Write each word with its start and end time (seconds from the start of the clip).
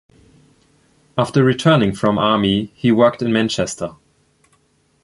After 1.15 1.43
returning 1.43 1.93
from 1.93 2.17
army 2.17 2.71
he 2.73 2.91
worked 2.91 3.21
in 3.21 3.31
Manchester. 3.31 3.91